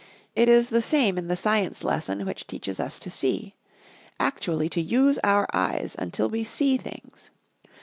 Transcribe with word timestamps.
It 0.35 0.49
is 0.49 0.69
the 0.69 0.81
same 0.81 1.15
in 1.19 1.27
the 1.27 1.35
science 1.35 1.83
lesson 1.83 2.25
which 2.25 2.47
teaches 2.47 2.79
us 2.79 2.97
to 2.97 3.11
see; 3.11 3.53
actually 4.19 4.67
to 4.69 4.81
use 4.81 5.19
our 5.23 5.47
eyes 5.53 5.95
until 5.99 6.27
we 6.27 6.43
see 6.43 6.75
things. 6.75 7.29